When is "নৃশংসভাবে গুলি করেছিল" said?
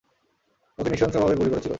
0.91-1.69